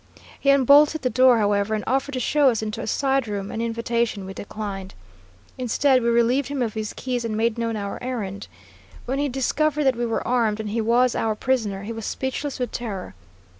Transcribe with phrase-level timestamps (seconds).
[0.39, 3.61] He unbolted the door, however, and offered to show us into a side room, an
[3.61, 4.95] invitation we declined.
[5.59, 8.47] Instead, we relieved him of his keys and made known our errand.
[9.05, 12.57] When he discovered that we were armed and he was our prisoner, he was speechless
[12.57, 13.13] with terror.